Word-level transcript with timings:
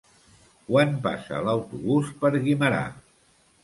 Quan 0.69 0.95
passa 1.05 1.43
l'autobús 1.51 2.13
per 2.25 2.35
Guimerà? 2.43 2.85